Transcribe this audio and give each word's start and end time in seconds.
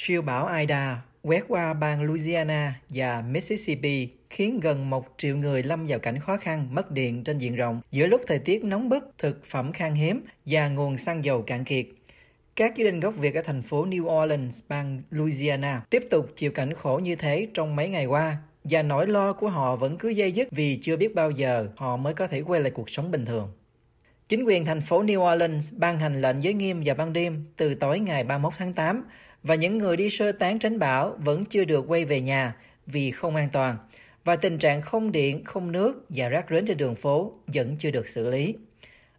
Siêu 0.00 0.22
bão 0.22 0.58
Ida 0.58 1.02
quét 1.22 1.44
qua 1.48 1.74
bang 1.74 2.02
Louisiana 2.02 2.80
và 2.88 3.24
Mississippi 3.30 4.08
khiến 4.30 4.60
gần 4.60 4.90
một 4.90 5.14
triệu 5.16 5.36
người 5.36 5.62
lâm 5.62 5.86
vào 5.86 5.98
cảnh 5.98 6.18
khó 6.18 6.36
khăn, 6.36 6.68
mất 6.70 6.90
điện 6.90 7.24
trên 7.24 7.38
diện 7.38 7.56
rộng 7.56 7.80
giữa 7.90 8.06
lúc 8.06 8.20
thời 8.26 8.38
tiết 8.38 8.64
nóng 8.64 8.88
bức, 8.88 9.14
thực 9.18 9.44
phẩm 9.44 9.72
khan 9.72 9.94
hiếm 9.94 10.20
và 10.46 10.68
nguồn 10.68 10.96
xăng 10.96 11.24
dầu 11.24 11.42
cạn 11.42 11.64
kiệt. 11.64 11.86
Các 12.56 12.76
gia 12.76 12.84
đình 12.84 13.00
gốc 13.00 13.16
Việt 13.16 13.34
ở 13.34 13.42
thành 13.42 13.62
phố 13.62 13.86
New 13.86 14.22
Orleans, 14.22 14.62
bang 14.68 15.02
Louisiana 15.10 15.82
tiếp 15.90 16.02
tục 16.10 16.32
chịu 16.36 16.50
cảnh 16.50 16.74
khổ 16.74 17.00
như 17.02 17.16
thế 17.16 17.48
trong 17.54 17.76
mấy 17.76 17.88
ngày 17.88 18.06
qua 18.06 18.36
và 18.64 18.82
nỗi 18.82 19.06
lo 19.06 19.32
của 19.32 19.48
họ 19.48 19.76
vẫn 19.76 19.98
cứ 19.98 20.08
dây 20.08 20.32
dứt 20.32 20.48
vì 20.50 20.78
chưa 20.82 20.96
biết 20.96 21.14
bao 21.14 21.30
giờ 21.30 21.68
họ 21.76 21.96
mới 21.96 22.14
có 22.14 22.26
thể 22.26 22.40
quay 22.40 22.60
lại 22.60 22.70
cuộc 22.70 22.90
sống 22.90 23.10
bình 23.10 23.26
thường. 23.26 23.52
Chính 24.28 24.44
quyền 24.44 24.64
thành 24.64 24.80
phố 24.80 25.02
New 25.02 25.34
Orleans 25.34 25.72
ban 25.76 25.98
hành 25.98 26.20
lệnh 26.20 26.42
giới 26.42 26.54
nghiêm 26.54 26.82
vào 26.84 26.94
ban 26.94 27.12
đêm 27.12 27.44
từ 27.56 27.74
tối 27.74 27.98
ngày 27.98 28.24
31 28.24 28.52
tháng 28.58 28.72
8 28.72 29.04
và 29.42 29.54
những 29.54 29.78
người 29.78 29.96
đi 29.96 30.10
sơ 30.10 30.32
tán 30.32 30.58
tránh 30.58 30.78
bão 30.78 31.16
vẫn 31.18 31.44
chưa 31.44 31.64
được 31.64 31.84
quay 31.88 32.04
về 32.04 32.20
nhà 32.20 32.54
vì 32.86 33.10
không 33.10 33.36
an 33.36 33.48
toàn 33.52 33.76
và 34.24 34.36
tình 34.36 34.58
trạng 34.58 34.82
không 34.82 35.12
điện, 35.12 35.44
không 35.44 35.72
nước 35.72 35.94
và 36.08 36.28
rác 36.28 36.46
rến 36.50 36.66
trên 36.66 36.76
đường 36.76 36.94
phố 36.94 37.32
vẫn 37.46 37.76
chưa 37.78 37.90
được 37.90 38.08
xử 38.08 38.30
lý. 38.30 38.54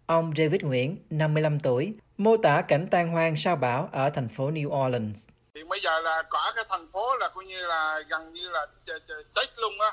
Ông 0.06 0.34
David 0.38 0.62
Nguyễn, 0.62 0.98
55 1.10 1.60
tuổi, 1.60 1.94
mô 2.18 2.38
tả 2.38 2.62
cảnh 2.62 2.88
tan 2.92 3.10
hoang 3.10 3.36
sau 3.38 3.56
bão 3.56 3.90
ở 3.92 4.10
thành 4.10 4.30
phố 4.30 4.52
New 4.52 4.86
Orleans. 4.86 5.28
Thì 5.56 5.64
bây 5.70 5.80
giờ 5.80 6.00
là 6.00 6.24
cả 6.32 6.52
cái 6.56 6.66
thành 6.70 6.92
phố 6.92 7.16
là 7.16 7.30
coi 7.36 7.46
như 7.46 7.68
là 7.68 8.04
gần 8.10 8.34
như 8.34 8.50
là 8.50 8.68
chết 9.36 9.48
luôn 9.58 9.74
á, 9.80 9.92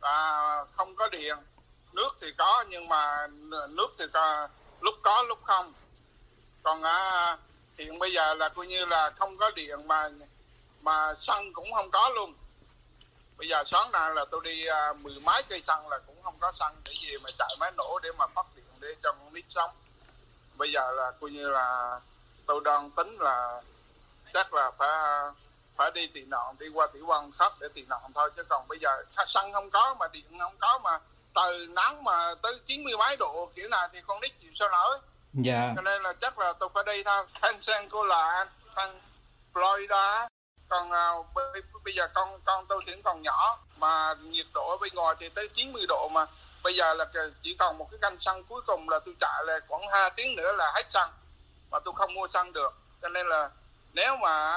À, 0.00 0.56
không 0.76 0.94
có 0.96 1.08
điện, 1.08 1.36
nước 1.92 2.08
thì 2.20 2.32
có 2.38 2.64
nhưng 2.68 2.88
mà 2.88 3.26
nước 3.68 3.88
thì 3.98 4.04
có, 4.12 4.48
lúc 4.80 4.94
có 5.02 5.24
lúc 5.28 5.38
không. 5.42 5.72
Còn 6.62 6.82
à, 6.82 7.36
hiện 7.80 7.98
bây 7.98 8.12
giờ 8.12 8.34
là 8.34 8.48
coi 8.48 8.66
như 8.66 8.84
là 8.84 9.10
không 9.18 9.36
có 9.36 9.50
điện 9.50 9.88
mà 9.88 10.08
mà 10.80 11.14
xăng 11.20 11.52
cũng 11.52 11.72
không 11.74 11.90
có 11.90 12.08
luôn. 12.14 12.34
Bây 13.36 13.48
giờ 13.48 13.64
sáng 13.66 13.92
nay 13.92 14.10
là 14.14 14.24
tôi 14.30 14.40
đi 14.44 14.66
à, 14.66 14.92
mười 14.92 15.14
mấy 15.24 15.42
cây 15.48 15.62
xăng 15.66 15.88
là 15.88 15.98
cũng 16.06 16.22
không 16.22 16.38
có 16.40 16.52
xăng 16.60 16.74
để 16.84 16.92
gì 17.02 17.18
mà 17.22 17.30
chạy 17.38 17.56
máy 17.60 17.72
nổ 17.76 17.98
để 18.02 18.12
mà 18.18 18.26
phát 18.26 18.46
điện 18.56 18.64
để 18.80 18.88
cho 19.02 19.12
con 19.12 19.34
nít 19.34 19.44
sống. 19.48 19.70
Bây 20.54 20.72
giờ 20.72 20.92
là 20.92 21.12
coi 21.20 21.30
như 21.30 21.48
là 21.48 22.00
tôi 22.46 22.60
đang 22.64 22.90
tính 22.90 23.16
là 23.20 23.60
chắc 24.34 24.54
là 24.54 24.70
phải 24.78 24.88
à, 24.88 25.22
phải 25.76 25.90
đi 25.90 26.06
tị 26.06 26.20
nạn 26.20 26.56
đi 26.58 26.68
qua 26.68 26.86
tiểu 26.86 27.06
quan 27.06 27.32
khắp 27.38 27.52
để 27.60 27.68
tị 27.74 27.82
nạn 27.82 28.00
thôi. 28.14 28.30
Chứ 28.36 28.42
còn 28.48 28.68
bây 28.68 28.78
giờ 28.78 29.04
xăng 29.28 29.52
không 29.52 29.70
có 29.70 29.96
mà 30.00 30.06
điện 30.12 30.38
không 30.40 30.56
có 30.60 30.78
mà 30.78 30.98
trời 31.34 31.66
nắng 31.66 32.04
mà 32.04 32.34
tới 32.42 32.60
chín 32.66 32.84
mươi 32.84 32.96
mấy 32.98 33.16
độ 33.16 33.50
kiểu 33.54 33.68
này 33.68 33.88
thì 33.92 34.00
con 34.06 34.20
nít 34.20 34.32
chịu 34.40 34.50
sao 34.58 34.68
nổi? 34.68 34.98
Dạ. 35.32 35.72
Cho 35.76 35.82
nên 35.82 36.02
là 36.02 36.12
chắc 36.20 36.38
là 36.38 36.52
tôi 36.60 36.68
phải 36.74 36.84
đi 36.86 37.02
thôi 37.02 37.24
sang 37.42 37.62
sang 37.62 37.88
cô 37.88 38.04
là 38.04 38.46
sang 38.76 39.00
Florida. 39.54 40.26
Còn 40.68 40.90
uh, 41.20 41.26
bây 41.84 41.94
giờ 41.94 42.08
con 42.14 42.40
con 42.44 42.66
tôi 42.68 42.82
thì 42.86 42.92
còn 43.04 43.22
nhỏ 43.22 43.58
mà 43.76 44.14
nhiệt 44.22 44.46
độ 44.54 44.70
ở 44.70 44.76
bên 44.76 44.94
ngoài 44.94 45.16
thì 45.20 45.28
tới 45.28 45.48
90 45.48 45.86
độ 45.88 46.08
mà. 46.08 46.26
Bây 46.62 46.74
giờ 46.74 46.94
là 46.94 47.04
chỉ 47.42 47.56
còn 47.58 47.78
một 47.78 47.88
cái 47.90 47.98
canh 48.02 48.16
xăng 48.20 48.44
cuối 48.44 48.62
cùng 48.66 48.88
là 48.88 48.98
tôi 49.04 49.14
chạy 49.20 49.44
là 49.46 49.60
khoảng 49.68 49.82
2 49.92 50.10
tiếng 50.16 50.36
nữa 50.36 50.52
là 50.52 50.72
hết 50.74 50.90
xăng 50.90 51.10
mà 51.70 51.78
tôi 51.84 51.94
không 51.96 52.14
mua 52.14 52.28
xăng 52.34 52.52
được. 52.52 52.72
Cho 53.02 53.08
nên 53.08 53.26
là 53.26 53.50
nếu 53.92 54.16
mà 54.16 54.56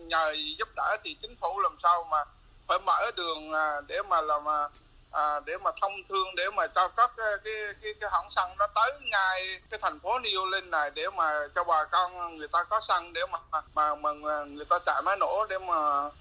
nhờ 0.00 0.34
giúp 0.58 0.68
đỡ 0.76 0.96
thì 1.04 1.16
chính 1.22 1.36
phủ 1.40 1.60
làm 1.60 1.76
sao 1.82 2.04
mà 2.10 2.24
phải 2.68 2.78
mở 2.78 3.10
đường 3.16 3.52
à, 3.52 3.80
để 3.86 4.02
mà 4.02 4.20
làm 4.20 4.48
à, 4.48 4.68
à, 5.12 5.40
để 5.46 5.56
mà 5.64 5.70
thông 5.80 5.92
thương 6.08 6.34
để 6.36 6.44
mà 6.56 6.66
cho 6.66 6.88
các 6.88 7.10
cái 7.16 7.26
cái 7.44 7.54
cái, 7.82 7.92
cái 8.00 8.10
hãng 8.12 8.30
xăng 8.36 8.56
nó 8.58 8.66
tới 8.74 8.92
ngay 9.00 9.60
cái 9.70 9.80
thành 9.82 10.00
phố 10.00 10.18
New 10.18 10.46
Orleans 10.46 10.68
này 10.68 10.90
để 10.94 11.02
mà 11.16 11.32
cho 11.54 11.64
bà 11.64 11.84
con 11.84 12.36
người 12.36 12.48
ta 12.52 12.64
có 12.64 12.80
xăng 12.88 13.12
để 13.12 13.20
mà 13.32 13.38
mà 13.74 13.94
mà 13.94 14.12
người 14.44 14.64
ta 14.70 14.78
chạy 14.86 15.02
máy 15.04 15.16
nổ 15.16 15.46
để 15.48 15.58
mà 15.58 15.74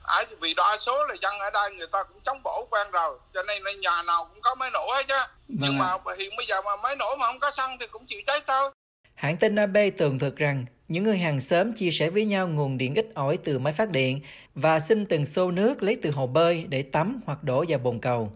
ấy 0.03 0.25
vì 0.39 0.53
đa 0.53 0.78
số 0.80 1.06
là 1.06 1.16
dân 1.22 1.39
ở 1.39 1.50
đây 1.50 1.72
người 1.72 1.88
ta 1.88 2.03
cũng 2.03 2.19
chống 2.25 2.44
bổ 2.44 2.67
quen 2.72 2.88
rồi 2.92 3.19
cho 3.34 3.44
nên 3.44 3.64
là 3.64 3.72
nhà 3.72 4.03
nào 4.08 4.28
cũng 4.30 4.42
có 4.42 4.56
máy 4.56 4.69
nổ 4.73 4.88
hết 4.95 5.03
chứ. 5.08 5.16
Vâng 5.16 5.58
nhưng 5.59 5.78
mà 5.78 5.97
hiện 6.17 6.30
bây 6.38 6.46
giờ 6.46 6.62
mà 6.62 6.72
máy 6.84 6.96
nổ 6.96 7.16
mà 7.19 7.25
không 7.25 7.40
có 7.40 7.52
xăng 7.52 7.78
thì 7.79 7.88
cũng 7.88 8.06
chịu 8.06 8.22
cháy 8.28 8.40
thôi. 8.47 8.69
Hãng 9.13 9.38
tin 9.38 9.56
AB 9.56 9.78
tường 9.97 10.19
thuật 10.19 10.35
rằng 10.35 10.66
những 10.88 11.03
người 11.03 11.18
hàng 11.18 11.41
xóm 11.41 11.73
chia 11.73 11.91
sẻ 11.91 12.09
với 12.09 12.25
nhau 12.25 12.47
nguồn 12.47 12.78
điện 12.78 12.96
ít 12.96 13.06
ỏi 13.16 13.38
từ 13.44 13.59
máy 13.59 13.73
phát 13.73 13.90
điện 13.90 14.22
và 14.56 14.79
xin 14.79 15.06
từng 15.06 15.25
xô 15.25 15.52
nước 15.52 15.84
lấy 15.84 15.97
từ 16.02 16.12
hồ 16.12 16.28
bơi 16.28 16.66
để 16.69 16.84
tắm 16.84 17.22
hoặc 17.25 17.44
đổ 17.44 17.66
vào 17.68 17.79
bồn 17.79 18.00
cầu. 18.00 18.31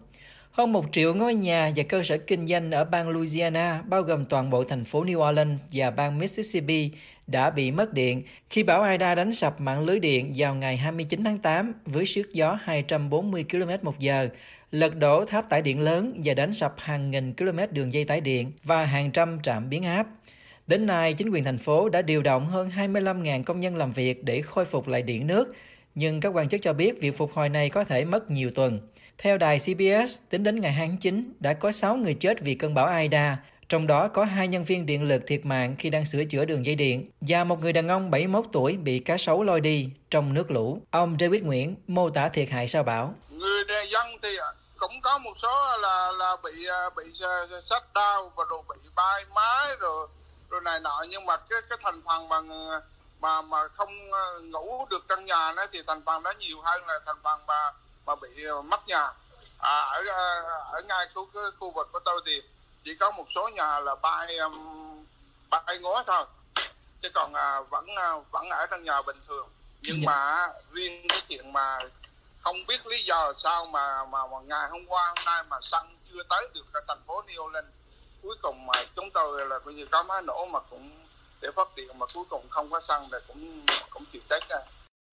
Hơn 0.56 0.72
một 0.72 0.84
triệu 0.92 1.14
ngôi 1.14 1.34
nhà 1.34 1.72
và 1.76 1.82
cơ 1.82 2.02
sở 2.02 2.18
kinh 2.18 2.46
doanh 2.46 2.70
ở 2.70 2.84
bang 2.84 3.08
Louisiana, 3.08 3.82
bao 3.88 4.02
gồm 4.02 4.26
toàn 4.26 4.50
bộ 4.50 4.64
thành 4.64 4.84
phố 4.84 5.04
New 5.04 5.30
Orleans 5.30 5.60
và 5.72 5.90
bang 5.90 6.18
Mississippi, 6.18 6.90
đã 7.26 7.50
bị 7.50 7.70
mất 7.70 7.92
điện 7.92 8.22
khi 8.50 8.62
bão 8.62 8.90
Ida 8.90 9.14
đánh 9.14 9.34
sập 9.34 9.60
mạng 9.60 9.80
lưới 9.86 10.00
điện 10.00 10.32
vào 10.36 10.54
ngày 10.54 10.76
29 10.76 11.24
tháng 11.24 11.38
8 11.38 11.72
với 11.86 12.06
sức 12.06 12.32
gió 12.32 12.58
240 12.62 13.44
km 13.50 13.70
một 13.82 13.98
giờ, 13.98 14.28
lật 14.70 14.96
đổ 14.96 15.24
tháp 15.24 15.48
tải 15.48 15.62
điện 15.62 15.80
lớn 15.80 16.20
và 16.24 16.34
đánh 16.34 16.54
sập 16.54 16.74
hàng 16.78 17.10
nghìn 17.10 17.32
km 17.34 17.58
đường 17.70 17.92
dây 17.92 18.04
tải 18.04 18.20
điện 18.20 18.52
và 18.64 18.84
hàng 18.84 19.10
trăm 19.10 19.38
trạm 19.42 19.68
biến 19.68 19.82
áp. 19.82 20.06
Đến 20.66 20.86
nay, 20.86 21.14
chính 21.14 21.30
quyền 21.30 21.44
thành 21.44 21.58
phố 21.58 21.88
đã 21.88 22.02
điều 22.02 22.22
động 22.22 22.46
hơn 22.46 22.70
25.000 22.76 23.42
công 23.42 23.60
nhân 23.60 23.76
làm 23.76 23.92
việc 23.92 24.24
để 24.24 24.40
khôi 24.40 24.64
phục 24.64 24.88
lại 24.88 25.02
điện 25.02 25.26
nước, 25.26 25.54
nhưng 25.94 26.20
các 26.20 26.28
quan 26.28 26.48
chức 26.48 26.62
cho 26.62 26.72
biết 26.72 27.00
việc 27.00 27.16
phục 27.16 27.32
hồi 27.32 27.48
này 27.48 27.70
có 27.70 27.84
thể 27.84 28.04
mất 28.04 28.30
nhiều 28.30 28.50
tuần. 28.50 28.80
Theo 29.18 29.38
đài 29.38 29.58
CBS, 29.58 30.18
tính 30.30 30.44
đến 30.44 30.60
ngày 30.60 30.72
2 30.72 30.88
tháng 30.88 30.98
9, 30.98 31.32
đã 31.40 31.54
có 31.54 31.72
6 31.72 31.96
người 31.96 32.14
chết 32.14 32.40
vì 32.40 32.54
cơn 32.54 32.74
bão 32.74 33.00
Ida, 33.00 33.36
trong 33.68 33.86
đó 33.86 34.08
có 34.08 34.24
hai 34.24 34.48
nhân 34.48 34.64
viên 34.64 34.86
điện 34.86 35.08
lực 35.08 35.22
thiệt 35.26 35.40
mạng 35.44 35.76
khi 35.78 35.90
đang 35.90 36.06
sửa 36.06 36.24
chữa 36.24 36.44
đường 36.44 36.66
dây 36.66 36.74
điện 36.74 37.06
và 37.20 37.44
một 37.44 37.60
người 37.60 37.72
đàn 37.72 37.88
ông 37.88 38.10
71 38.10 38.44
tuổi 38.52 38.76
bị 38.76 38.98
cá 38.98 39.16
sấu 39.18 39.42
lôi 39.42 39.60
đi 39.60 39.88
trong 40.10 40.34
nước 40.34 40.50
lũ. 40.50 40.80
Ông 40.90 41.16
David 41.20 41.42
Nguyễn 41.42 41.74
mô 41.86 42.10
tả 42.10 42.28
thiệt 42.28 42.48
hại 42.50 42.68
sau 42.68 42.82
bão. 42.82 43.14
Người 43.30 43.64
dân 43.92 44.06
thì 44.22 44.28
cũng 44.78 45.00
có 45.02 45.18
một 45.18 45.32
số 45.42 45.76
là 45.80 46.12
là 46.18 46.36
bị 46.44 46.66
à, 46.66 46.90
bị 46.96 47.04
à, 47.20 47.46
sách 47.70 47.84
đau 47.94 48.32
và 48.36 48.44
đồ 48.50 48.64
bị 48.68 48.88
bay 48.94 49.24
mái 49.34 49.76
rồi 49.80 50.08
rồi 50.50 50.60
này 50.64 50.80
nọ 50.80 51.04
nhưng 51.10 51.26
mà 51.26 51.36
cái 51.36 51.60
cái 51.68 51.78
thành 51.82 52.00
phần 52.04 52.28
mà 52.28 52.40
mà 53.20 53.42
mà 53.42 53.68
không 53.68 53.90
à, 54.12 54.24
ngủ 54.42 54.86
được 54.90 55.04
trong 55.08 55.24
nhà 55.24 55.52
nó 55.56 55.66
thì 55.72 55.78
thành 55.86 56.02
phần 56.06 56.22
đó 56.22 56.32
nhiều 56.38 56.60
hơn 56.64 56.86
là 56.86 56.98
thành 57.06 57.16
phần 57.22 57.40
mà 57.46 57.72
mà 58.06 58.14
bị 58.14 58.44
ờ, 58.44 58.62
mất 58.62 58.88
nhà. 58.88 59.12
À, 59.58 59.80
ở 59.80 60.02
ờ, 60.08 60.42
ở 60.72 60.82
ngay 60.88 61.06
khu 61.14 61.28
khu 61.60 61.70
vực 61.70 61.88
của 61.92 62.00
tôi 62.04 62.20
thì 62.26 62.42
chỉ 62.84 62.94
có 63.00 63.10
một 63.10 63.26
số 63.34 63.48
nhà 63.48 63.80
là 63.80 63.94
bay 63.94 64.38
bay 65.50 65.78
ngói 65.78 66.04
thôi. 66.06 66.24
Chứ 67.02 67.08
còn 67.14 67.34
à, 67.34 67.60
vẫn 67.60 67.86
à, 67.96 68.12
vẫn 68.30 68.50
ở 68.50 68.66
trong 68.66 68.84
nhà 68.84 69.02
bình 69.02 69.20
thường. 69.28 69.48
Nhưng 69.82 69.96
dạ. 69.96 70.06
mà 70.06 70.48
riêng 70.72 71.06
cái 71.08 71.20
chuyện 71.28 71.52
mà 71.52 71.78
không 72.40 72.56
biết 72.68 72.86
lý 72.86 73.02
do 73.02 73.32
sao 73.38 73.64
mà 73.64 74.04
mà, 74.04 74.26
mà 74.26 74.38
ngày 74.44 74.68
hôm 74.70 74.86
qua 74.86 75.06
hôm 75.06 75.24
nay 75.24 75.42
mà 75.48 75.56
xăng 75.62 75.96
chưa 76.12 76.22
tới 76.28 76.48
được 76.54 76.64
ở 76.72 76.80
thành 76.88 77.02
phố 77.06 77.22
New 77.26 77.46
Orleans 77.46 77.68
cuối 78.22 78.36
cùng 78.42 78.66
mà 78.66 78.72
chúng 78.96 79.10
tôi 79.10 79.46
là 79.46 79.58
coi 79.58 79.74
như 79.74 79.86
có 79.86 80.02
máy 80.02 80.22
nổ 80.22 80.46
mà 80.46 80.60
cũng 80.70 81.06
để 81.40 81.48
phát 81.56 81.68
điện 81.76 81.98
mà 81.98 82.06
cuối 82.14 82.24
cùng 82.30 82.48
không 82.50 82.70
có 82.70 82.80
xăng 82.88 83.08
thì 83.12 83.18
cũng 83.28 83.66
cũng 83.90 84.04
chịu 84.12 84.22
chết 84.30 84.40
ra 84.48 84.58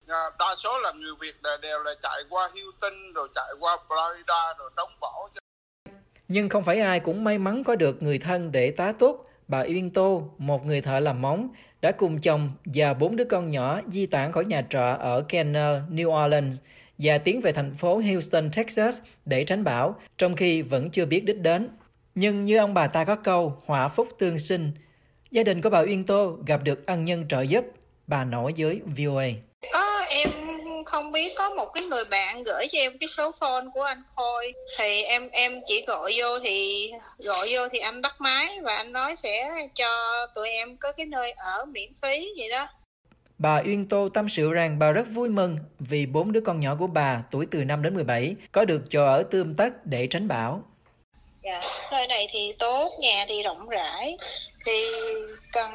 đa 0.07 0.55
số 0.63 0.79
là 0.79 0.91
người 0.91 1.13
Việt 1.21 1.35
đều 1.61 1.83
là 1.83 1.93
chạy 2.03 2.23
qua 2.29 2.49
Houston 2.53 3.13
rồi 3.15 3.27
chạy 3.35 3.53
qua 3.59 3.77
Florida 3.87 4.57
rồi 4.57 4.69
đóng 4.75 4.91
bỏ. 5.01 5.29
Nhưng 6.27 6.49
không 6.49 6.63
phải 6.63 6.79
ai 6.79 6.99
cũng 6.99 7.23
may 7.23 7.37
mắn 7.37 7.63
có 7.63 7.75
được 7.75 8.03
người 8.03 8.19
thân 8.19 8.51
để 8.51 8.71
tá 8.71 8.91
túc. 8.91 9.25
Bà 9.47 9.59
Uyên 9.59 9.89
Tô, 9.89 10.29
một 10.37 10.65
người 10.65 10.81
thợ 10.81 10.99
làm 10.99 11.21
móng, 11.21 11.49
đã 11.81 11.91
cùng 11.91 12.19
chồng 12.19 12.49
và 12.65 12.93
bốn 12.93 13.15
đứa 13.15 13.25
con 13.25 13.51
nhỏ 13.51 13.81
di 13.87 14.05
tản 14.05 14.31
khỏi 14.31 14.45
nhà 14.45 14.65
trọ 14.69 14.97
ở 14.99 15.23
Kenner, 15.29 15.81
New 15.89 16.25
Orleans 16.25 16.57
và 16.97 17.17
tiến 17.17 17.41
về 17.41 17.51
thành 17.51 17.75
phố 17.75 17.97
Houston, 17.97 18.51
Texas 18.51 19.01
để 19.25 19.43
tránh 19.43 19.63
bão, 19.63 19.95
trong 20.17 20.35
khi 20.35 20.61
vẫn 20.61 20.91
chưa 20.91 21.05
biết 21.05 21.25
đích 21.25 21.39
đến. 21.39 21.69
Nhưng 22.15 22.45
như 22.45 22.57
ông 22.57 22.73
bà 22.73 22.87
ta 22.87 23.05
có 23.05 23.15
câu, 23.15 23.61
họa 23.65 23.87
phúc 23.87 24.07
tương 24.19 24.39
sinh, 24.39 24.71
gia 25.31 25.43
đình 25.43 25.61
của 25.61 25.69
bà 25.69 25.79
Uyên 25.79 26.05
Tô 26.05 26.37
gặp 26.47 26.63
được 26.63 26.85
ân 26.85 27.05
nhân 27.05 27.27
trợ 27.29 27.41
giúp, 27.41 27.65
bà 28.07 28.23
nói 28.23 28.53
với 28.57 28.81
VOA. 28.97 29.27
Không 30.93 31.11
biết 31.11 31.33
có 31.37 31.49
một 31.49 31.73
cái 31.73 31.83
người 31.83 32.03
bạn 32.11 32.43
gửi 32.43 32.67
cho 32.71 32.79
em 32.79 32.97
cái 32.97 33.07
số 33.07 33.31
phone 33.39 33.65
của 33.73 33.81
anh 33.81 34.03
Khôi 34.15 34.53
thì 34.77 35.03
em 35.03 35.29
em 35.31 35.51
chỉ 35.67 35.85
gọi 35.87 36.13
vô 36.17 36.39
thì 36.39 36.91
gọi 37.17 37.47
vô 37.51 37.67
thì 37.71 37.79
anh 37.79 38.01
bắt 38.01 38.15
máy 38.19 38.59
và 38.61 38.75
anh 38.75 38.91
nói 38.91 39.15
sẽ 39.15 39.49
cho 39.75 39.87
tụi 40.35 40.49
em 40.49 40.77
có 40.77 40.91
cái 40.91 41.05
nơi 41.05 41.31
ở 41.31 41.65
miễn 41.65 41.91
phí 42.01 42.29
vậy 42.37 42.49
đó. 42.49 42.67
Bà 43.37 43.61
Uyên 43.65 43.89
Tô 43.89 44.09
tâm 44.09 44.29
sự 44.29 44.53
rằng 44.53 44.79
bà 44.79 44.91
rất 44.91 45.07
vui 45.13 45.29
mừng 45.29 45.57
vì 45.79 46.05
bốn 46.05 46.31
đứa 46.31 46.41
con 46.41 46.59
nhỏ 46.59 46.75
của 46.79 46.87
bà 46.87 47.23
tuổi 47.31 47.45
từ 47.51 47.63
5 47.63 47.83
đến 47.83 47.93
17 47.93 48.35
có 48.51 48.65
được 48.65 48.81
chỗ 48.89 49.05
ở 49.05 49.23
tươm 49.31 49.55
tất 49.55 49.85
để 49.85 50.07
tránh 50.07 50.27
bão. 50.27 50.63
Dạ, 51.43 51.61
nơi 51.91 52.07
này 52.07 52.27
thì 52.31 52.53
tốt, 52.59 52.91
nhà 52.99 53.25
thì 53.27 53.43
rộng 53.43 53.69
rãi, 53.69 54.17
thì 54.65 54.85
cần 55.51 55.71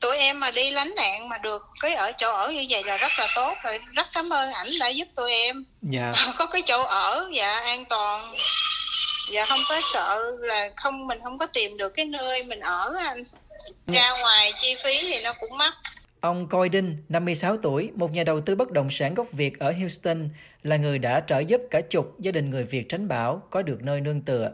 tụi 0.00 0.16
em 0.16 0.40
mà 0.40 0.50
đi 0.50 0.70
lánh 0.70 0.94
nạn 0.96 1.28
mà 1.28 1.38
được 1.38 1.66
cái 1.80 1.94
ở 1.94 2.12
chỗ 2.12 2.32
ở 2.32 2.52
như 2.52 2.66
vậy 2.70 2.82
là 2.84 2.96
rất 2.96 3.12
là 3.18 3.28
tốt 3.36 3.54
rồi. 3.64 3.78
Rất 3.92 4.06
cảm 4.14 4.32
ơn 4.32 4.52
ảnh 4.52 4.68
đã 4.80 4.88
giúp 4.88 5.08
tụi 5.14 5.32
em. 5.32 5.64
Dạ. 5.82 6.12
có 6.38 6.46
cái 6.46 6.62
chỗ 6.66 6.82
ở 6.82 7.28
dạ 7.32 7.60
an 7.60 7.84
toàn. 7.84 8.34
Dạ 9.30 9.46
không 9.46 9.60
có 9.68 9.80
sợ 9.92 10.36
là 10.40 10.70
không 10.76 11.06
mình 11.06 11.18
không 11.22 11.38
có 11.38 11.46
tìm 11.46 11.76
được 11.76 11.88
cái 11.88 12.06
nơi 12.06 12.42
mình 12.42 12.60
ở 12.60 12.94
anh. 12.98 13.22
Ra 13.86 14.10
ngoài 14.20 14.52
chi 14.62 14.74
phí 14.84 15.02
thì 15.02 15.20
nó 15.20 15.34
cũng 15.40 15.58
mắc. 15.58 15.74
Ông 16.20 16.48
Coydin, 16.48 16.94
56 17.08 17.56
tuổi, 17.56 17.90
một 17.94 18.12
nhà 18.12 18.24
đầu 18.24 18.40
tư 18.40 18.54
bất 18.54 18.70
động 18.70 18.90
sản 18.90 19.14
gốc 19.14 19.26
Việt 19.32 19.58
ở 19.58 19.72
Houston, 19.72 20.28
là 20.62 20.76
người 20.76 20.98
đã 20.98 21.22
trợ 21.26 21.38
giúp 21.38 21.60
cả 21.70 21.80
chục 21.90 22.14
gia 22.18 22.30
đình 22.30 22.50
người 22.50 22.64
Việt 22.64 22.88
tránh 22.88 23.08
bão 23.08 23.42
có 23.50 23.62
được 23.62 23.78
nơi 23.82 24.00
nương 24.00 24.22
tựa. 24.22 24.50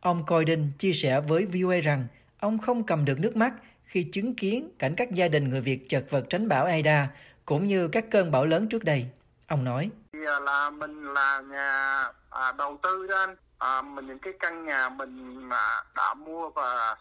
Ông 0.00 0.26
Coydin 0.26 0.70
chia 0.78 0.92
sẻ 0.92 1.20
với 1.20 1.44
VOA 1.44 1.76
rằng 1.76 2.06
ông 2.40 2.58
không 2.58 2.86
cầm 2.86 3.04
được 3.04 3.20
nước 3.20 3.36
mắt 3.36 3.52
khi 3.84 4.02
chứng 4.12 4.34
kiến 4.34 4.70
cảnh 4.78 4.94
các 4.96 5.10
gia 5.10 5.28
đình 5.28 5.50
người 5.50 5.60
Việt 5.60 5.88
chật 5.88 6.04
vật 6.10 6.24
tránh 6.30 6.48
bão 6.48 6.64
Aida 6.64 7.08
cũng 7.44 7.66
như 7.66 7.88
các 7.88 8.04
cơn 8.10 8.30
bão 8.30 8.44
lớn 8.44 8.68
trước 8.68 8.84
đây. 8.84 9.06
Ông 9.46 9.64
nói: 9.64 9.90
à, 10.26 10.40
là 10.40 10.70
mình 10.70 11.14
là 11.14 11.40
nhà 11.40 12.04
à, 12.30 12.52
đầu 12.52 12.78
tư 12.82 13.06
đó 13.06 13.16
anh. 13.18 13.36
À, 13.58 13.82
mình 13.82 14.06
những 14.06 14.18
cái 14.18 14.32
căn 14.40 14.64
nhà 14.64 14.88
mình 14.88 15.36
mà 15.48 15.82
đã 15.96 16.14
mua 16.14 16.50
và 16.50 16.96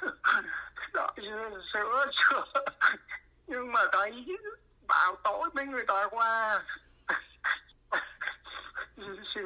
đã 0.94 1.12
sửa 1.72 2.06
sửa. 2.12 2.44
Nhưng 3.46 3.72
mà 3.72 3.80
thấy 3.92 4.26
bão 4.86 5.16
tối 5.24 5.50
mấy 5.54 5.66
người 5.66 5.84
ta 5.86 6.08
qua 6.10 6.62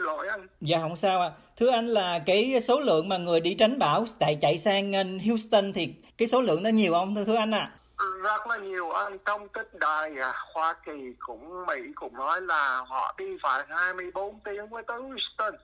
lỗi 0.02 0.28
anh. 0.28 0.46
Dạ 0.60 0.78
không 0.80 0.96
sao 0.96 1.20
ạ. 1.20 1.28
À. 1.28 1.36
thưa 1.56 1.70
anh 1.70 1.86
là 1.86 2.18
cái 2.26 2.60
số 2.60 2.80
lượng 2.80 3.08
mà 3.08 3.18
người 3.18 3.40
đi 3.40 3.54
tránh 3.54 3.78
bão 3.78 4.04
tại 4.18 4.38
chạy 4.40 4.58
sang 4.58 4.92
ờ, 4.92 5.04
Houston 5.28 5.72
thì 5.72 5.94
cái 6.18 6.28
số 6.28 6.40
lượng 6.40 6.62
nó 6.62 6.70
nhiều 6.70 6.92
không? 6.92 7.14
Thưa 7.14 7.24
thưa 7.24 7.36
anh 7.36 7.54
ạ. 7.54 7.58
À? 7.58 7.78
rất 8.22 8.46
là 8.46 8.56
nhiều 8.56 8.90
anh. 8.90 9.18
Thông 9.24 9.48
tích 9.48 9.74
đài 9.74 10.18
à, 10.18 10.34
Hoa 10.54 10.74
Kỳ 10.84 11.14
cũng 11.18 11.66
Mỹ 11.66 11.92
cũng 11.94 12.14
nói 12.14 12.40
là 12.40 12.84
họ 12.88 13.14
đi 13.18 13.36
phải 13.42 13.64
24 13.68 14.40
tiếng 14.44 14.70
mới 14.70 14.82
tới 14.86 15.00
Houston. 15.00 15.54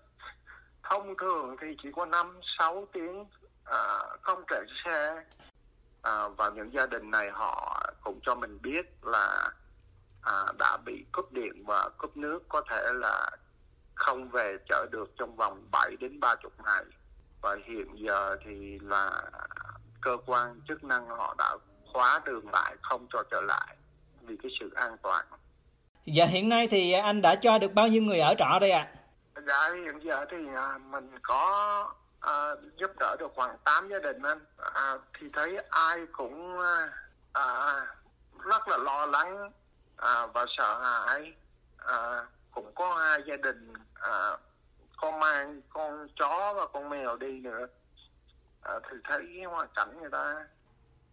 Thông 0.82 1.14
thường 1.18 1.56
thì 1.60 1.66
chỉ 1.82 1.88
có 1.96 2.06
5 2.06 2.40
6 2.58 2.86
tiếng 2.92 3.24
à, 3.64 3.98
không 4.22 4.42
kể 4.48 4.60
xe. 4.84 5.22
À, 6.02 6.28
và 6.28 6.50
những 6.50 6.72
gia 6.72 6.86
đình 6.86 7.10
này 7.10 7.30
họ 7.32 7.86
cũng 8.04 8.20
cho 8.22 8.34
mình 8.34 8.58
biết 8.62 8.86
là 9.02 9.50
à, 10.22 10.44
đã 10.58 10.78
bị 10.86 11.04
cúp 11.12 11.32
điện 11.32 11.64
và 11.66 11.88
cúp 11.98 12.16
nước. 12.16 12.38
Có 12.48 12.62
thể 12.70 12.82
là 12.94 13.30
không 13.98 14.28
về 14.28 14.56
chợ 14.68 14.86
được 14.90 15.10
trong 15.18 15.36
vòng 15.36 15.68
7 15.72 15.96
đến 16.00 16.20
30 16.20 16.52
ngày 16.64 16.84
và 17.40 17.56
hiện 17.66 17.86
giờ 17.94 18.36
thì 18.44 18.78
là 18.82 19.22
cơ 20.00 20.16
quan 20.26 20.60
chức 20.68 20.84
năng 20.84 21.08
họ 21.08 21.34
đã 21.38 21.56
khóa 21.92 22.20
đường 22.24 22.48
lại 22.52 22.76
không 22.82 23.06
cho 23.12 23.22
trở 23.30 23.40
lại 23.40 23.76
vì 24.22 24.36
cái 24.42 24.52
sự 24.60 24.70
an 24.74 24.96
toàn. 25.02 25.26
Dạ 26.04 26.24
hiện 26.24 26.48
nay 26.48 26.68
thì 26.70 26.92
anh 26.92 27.22
đã 27.22 27.34
cho 27.34 27.58
được 27.58 27.74
bao 27.74 27.88
nhiêu 27.88 28.02
người 28.02 28.18
ở 28.18 28.34
trọ 28.38 28.58
đây 28.60 28.70
ạ? 28.70 28.88
À? 29.34 29.42
Dạ 29.46 29.70
hiện 29.74 29.98
giờ 30.02 30.24
thì 30.30 30.36
à, 30.54 30.78
mình 30.78 31.10
có 31.22 31.92
à, 32.20 32.50
giúp 32.76 32.90
đỡ 32.98 33.16
được 33.18 33.32
khoảng 33.34 33.56
8 33.64 33.88
gia 33.88 33.98
đình 33.98 34.22
anh 34.22 34.44
à, 34.74 34.98
thì 35.18 35.26
thấy 35.32 35.56
ai 35.70 35.98
cũng 36.12 36.58
à, 37.32 37.86
rất 38.38 38.68
là 38.68 38.76
lo 38.76 39.06
lắng 39.06 39.50
à, 39.96 40.26
và 40.26 40.44
sợ 40.58 40.80
hãi 40.82 41.32
à, 41.76 42.26
cũng 42.62 42.74
có 42.74 42.94
hai 42.94 43.20
gia 43.26 43.36
đình 43.36 43.72
à, 43.94 44.36
con 44.96 45.20
mang 45.20 45.60
con 45.68 46.08
chó 46.18 46.54
và 46.56 46.66
con 46.72 46.88
mèo 46.88 47.16
đi 47.16 47.40
nữa 47.40 47.66
à, 48.60 48.72
thì 48.90 48.96
thấy 49.04 49.22
cái 49.36 49.44
hoàn 49.44 49.68
cảnh 49.74 50.00
người 50.00 50.10
ta 50.12 50.34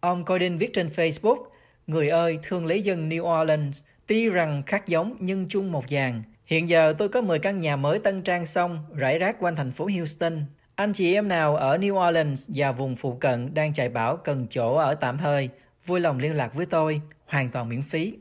Ông 0.00 0.24
Corden 0.24 0.58
viết 0.58 0.70
trên 0.72 0.88
Facebook, 0.88 1.44
Người 1.86 2.08
ơi, 2.08 2.38
thương 2.42 2.66
lấy 2.66 2.82
dân 2.82 3.08
New 3.08 3.42
Orleans, 3.42 3.84
tuy 4.06 4.28
rằng 4.28 4.62
khác 4.66 4.86
giống 4.86 5.16
nhưng 5.20 5.48
chung 5.48 5.72
một 5.72 5.84
dàn. 5.88 6.22
Hiện 6.46 6.68
giờ 6.68 6.94
tôi 6.98 7.08
có 7.08 7.20
10 7.20 7.38
căn 7.38 7.60
nhà 7.60 7.76
mới 7.76 7.98
tân 7.98 8.22
trang 8.22 8.46
xong, 8.46 8.84
rải 8.96 9.18
rác 9.18 9.36
quanh 9.40 9.56
thành 9.56 9.72
phố 9.72 9.88
Houston. 9.98 10.42
Anh 10.74 10.92
chị 10.92 11.14
em 11.14 11.28
nào 11.28 11.56
ở 11.56 11.76
New 11.76 12.08
Orleans 12.08 12.44
và 12.48 12.72
vùng 12.72 12.96
phụ 12.96 13.16
cận 13.20 13.54
đang 13.54 13.74
chạy 13.74 13.88
bão 13.88 14.16
cần 14.16 14.46
chỗ 14.50 14.74
ở 14.74 14.94
tạm 14.94 15.18
thời, 15.18 15.48
vui 15.84 16.00
lòng 16.00 16.18
liên 16.18 16.34
lạc 16.34 16.54
với 16.54 16.66
tôi, 16.66 17.00
hoàn 17.26 17.50
toàn 17.50 17.68
miễn 17.68 17.82
phí. 17.82 18.18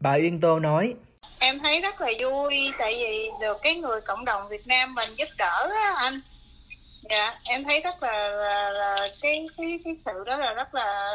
Bà 0.00 0.14
Uyên 0.14 0.40
Tô 0.40 0.58
nói, 0.58 0.94
Em 1.38 1.58
thấy 1.58 1.80
rất 1.80 2.00
là 2.00 2.10
vui 2.20 2.72
tại 2.78 2.94
vì 2.94 3.30
được 3.40 3.58
cái 3.62 3.74
người 3.74 4.00
cộng 4.00 4.24
đồng 4.24 4.48
Việt 4.48 4.66
Nam 4.66 4.94
mình 4.94 5.14
giúp 5.14 5.28
đỡ 5.38 5.68
á 5.74 5.94
anh. 5.96 6.20
Dạ 7.10 7.38
em 7.48 7.64
thấy 7.64 7.80
rất 7.80 8.02
là, 8.02 8.28
là, 8.28 8.70
là 8.70 9.06
cái 9.22 9.46
cái 9.56 9.78
cái 9.84 9.94
sự 10.04 10.12
đó 10.26 10.36
là 10.36 10.52
rất 10.52 10.74
là 10.74 11.08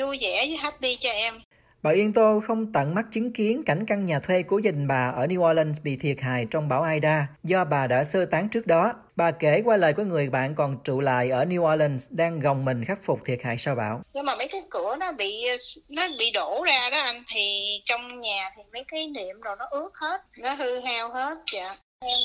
vui 0.00 0.18
vẻ 0.20 0.46
với 0.46 0.56
happy 0.56 0.96
cho 0.96 1.10
em. 1.10 1.40
Bà 1.82 1.90
Yên 1.90 2.12
Tô 2.12 2.40
không 2.46 2.72
tận 2.72 2.94
mắt 2.94 3.06
chứng 3.10 3.32
kiến 3.32 3.62
cảnh 3.66 3.86
căn 3.86 4.04
nhà 4.04 4.20
thuê 4.20 4.42
của 4.42 4.58
gia 4.58 4.70
đình 4.70 4.88
bà 4.88 5.12
ở 5.16 5.26
New 5.26 5.50
Orleans 5.50 5.80
bị 5.82 5.96
thiệt 5.96 6.16
hại 6.20 6.46
trong 6.50 6.68
bão 6.68 6.84
Ida 6.94 7.26
do 7.42 7.64
bà 7.64 7.86
đã 7.86 8.04
sơ 8.04 8.24
tán 8.24 8.48
trước 8.48 8.66
đó. 8.66 8.92
Bà 9.16 9.30
kể 9.30 9.62
qua 9.64 9.76
lời 9.76 9.92
của 9.92 10.02
người 10.02 10.28
bạn 10.28 10.54
còn 10.54 10.76
trụ 10.84 11.00
lại 11.00 11.30
ở 11.30 11.44
New 11.44 11.74
Orleans 11.74 12.08
đang 12.10 12.40
gồng 12.40 12.64
mình 12.64 12.84
khắc 12.84 12.98
phục 13.02 13.20
thiệt 13.24 13.38
hại 13.44 13.58
sau 13.58 13.74
bão. 13.74 14.02
Nhưng 14.12 14.24
mà 14.24 14.36
mấy 14.36 14.48
cái 14.52 14.60
cửa 14.70 14.96
nó 15.00 15.12
bị 15.12 15.46
nó 15.88 16.08
bị 16.18 16.30
đổ 16.30 16.64
ra 16.66 16.90
đó 16.90 17.00
anh 17.00 17.22
thì 17.34 17.68
trong 17.84 18.20
nhà 18.20 18.50
thì 18.56 18.62
mấy 18.72 18.84
cái 18.88 19.06
niệm 19.06 19.40
rồi 19.40 19.56
nó 19.58 19.66
ướt 19.70 19.90
hết, 19.94 20.20
nó 20.38 20.54
hư 20.54 20.80
hao 20.80 21.10
hết. 21.12 21.38
Dạ. 21.52 21.76
Em 22.00 22.18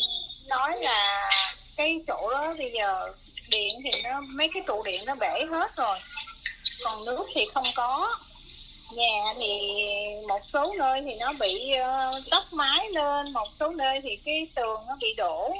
nói 0.50 0.78
là 0.82 1.32
cái 1.78 2.04
chỗ 2.08 2.30
đó 2.32 2.54
bây 2.58 2.72
giờ 2.72 3.14
điện 3.50 3.74
thì 3.84 4.02
nó 4.04 4.22
mấy 4.22 4.50
cái 4.54 4.64
trụ 4.68 4.84
điện 4.86 5.02
nó 5.06 5.16
bể 5.16 5.46
hết 5.50 5.76
rồi 5.76 5.98
còn 6.84 7.06
nước 7.06 7.26
thì 7.36 7.42
không 7.54 7.66
có 7.76 8.18
nhà 8.92 9.34
thì 9.38 9.50
một 10.28 10.42
số 10.54 10.74
nơi 10.78 11.02
thì 11.06 11.16
nó 11.20 11.34
bị 11.40 11.72
ờ, 11.72 12.14
uh, 12.18 12.24
tóc 12.32 12.44
mái 12.52 12.90
lên 12.90 13.34
một 13.34 13.48
số 13.60 13.70
nơi 13.70 14.00
thì 14.04 14.16
cái 14.26 14.48
tường 14.56 14.82
nó 14.88 14.98
bị 15.02 15.14
đổ. 15.18 15.54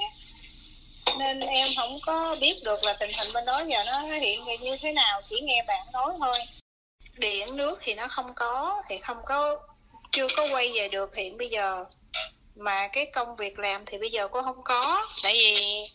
Nên 1.18 1.40
em 1.40 1.68
không 1.76 1.98
có 2.06 2.36
biết 2.40 2.54
được 2.64 2.84
là 2.84 2.92
tình 2.92 3.10
hình 3.18 3.32
bên 3.32 3.44
đó 3.44 3.62
giờ 3.66 3.78
nó 3.86 4.00
hiện 4.00 4.40
như 4.60 4.76
thế 4.80 4.92
nào 4.92 5.20
chỉ 5.30 5.36
nghe 5.42 5.64
bạn 5.68 5.86
nói 5.92 6.12
thôi. 6.18 6.38
Điện 7.16 7.56
nước 7.56 7.78
thì 7.82 7.94
nó 7.94 8.08
không 8.08 8.34
có 8.34 8.82
thì 8.88 8.98
không 8.98 9.18
có 9.26 9.58
chưa 10.12 10.26
có 10.36 10.48
quay 10.52 10.72
về 10.74 10.88
được 10.88 11.16
hiện 11.16 11.38
bây 11.38 11.48
giờ. 11.48 11.84
Mà 12.56 12.88
cái 12.92 13.06
công 13.06 13.36
việc 13.36 13.58
làm 13.58 13.84
thì 13.86 13.98
bây 13.98 14.10
giờ 14.10 14.28
cũng 14.28 14.44
không 14.44 14.62
có 14.64 15.06
tại 15.22 15.32
vì 15.36 15.86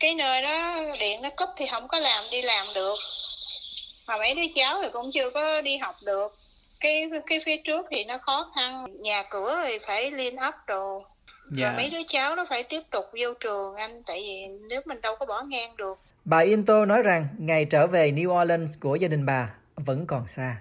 cái 0.00 0.14
nơi 0.14 0.42
đó 0.42 0.74
điện 1.00 1.22
nó 1.22 1.30
cúp 1.36 1.48
thì 1.56 1.66
không 1.66 1.88
có 1.88 1.98
làm 1.98 2.24
đi 2.30 2.42
làm 2.42 2.66
được. 2.74 2.98
Mà 4.06 4.16
mấy 4.16 4.34
đứa 4.34 4.42
cháu 4.54 4.82
thì 4.82 4.88
cũng 4.92 5.10
chưa 5.12 5.30
có 5.30 5.60
đi 5.60 5.76
học 5.76 5.96
được 6.02 6.38
cái 6.80 7.10
cái 7.26 7.40
phía 7.46 7.56
trước 7.64 7.86
thì 7.90 8.04
nó 8.04 8.18
khó 8.18 8.52
khăn. 8.54 8.86
Nhà 9.00 9.22
cửa 9.30 9.62
thì 9.66 9.78
phải 9.86 10.10
liên 10.10 10.36
ấp 10.36 10.54
đồ. 10.66 11.02
Dạ. 11.50 11.72
mấy 11.76 11.90
đứa 11.90 12.02
cháu 12.06 12.36
nó 12.36 12.46
phải 12.48 12.62
tiếp 12.62 12.80
tục 12.90 13.04
vô 13.12 13.34
trường 13.40 13.74
anh 13.74 14.02
tại 14.06 14.20
vì 14.22 14.46
nếu 14.68 14.80
mình 14.84 15.00
đâu 15.00 15.16
có 15.18 15.26
bỏ 15.26 15.42
ngang 15.42 15.76
được. 15.76 15.98
Bà 16.24 16.38
Into 16.38 16.84
nói 16.84 17.02
rằng 17.02 17.28
ngày 17.38 17.64
trở 17.64 17.86
về 17.86 18.10
New 18.10 18.42
Orleans 18.42 18.80
của 18.80 18.96
gia 18.96 19.08
đình 19.08 19.26
bà 19.26 19.50
vẫn 19.76 20.06
còn 20.06 20.26
xa 20.26 20.56